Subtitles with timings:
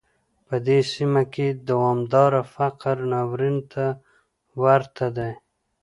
[0.47, 3.85] په دې سیمه کې دوامداره فقر ناورین ته
[4.61, 5.31] ورته دی.